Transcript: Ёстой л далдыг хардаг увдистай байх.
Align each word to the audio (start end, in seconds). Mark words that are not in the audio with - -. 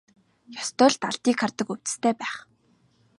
Ёстой 0.61 0.89
л 0.93 0.95
далдыг 1.01 1.35
хардаг 1.39 1.67
увдистай 1.73 2.13
байх. 2.21 2.35